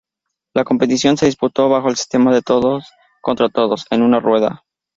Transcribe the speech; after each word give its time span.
La 0.55 0.63
competición 0.63 1.15
se 1.15 1.27
disputó 1.27 1.69
bajo 1.69 1.87
el 1.89 1.95
sistema 1.95 2.33
de 2.33 2.41
todos 2.41 2.91
contra 3.21 3.49
todos, 3.49 3.85
en 3.91 4.01
una 4.01 4.19
rueda. 4.19 4.63